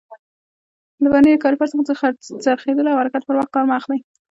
[1.01, 3.99] له ورنیر کالیپر څخه د څرخېدلو او حرکت پر وخت کار مه اخلئ.